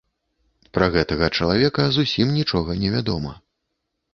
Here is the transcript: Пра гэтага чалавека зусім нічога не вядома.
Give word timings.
Пра 0.77 0.87
гэтага 0.95 1.29
чалавека 1.37 1.85
зусім 1.99 2.33
нічога 2.39 2.71
не 2.85 2.89
вядома. 2.95 3.37